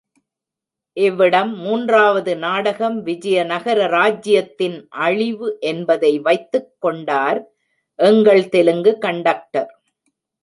இவ்விடம் 0.97 1.51
மூன்றாவது 1.55 2.31
நாடகம் 2.37 3.03
விஜயநகர 3.03 3.87
ராஜ்யத்தின் 3.87 4.77
அழிவு 4.89 5.49
என்பதை 5.59 6.19
வைத்துக் 6.19 6.73
கொண்டார் 6.79 7.41
எங்கள் 7.99 8.49
தெலுங்கு 8.49 8.97
கண்டக்டர். 8.97 9.71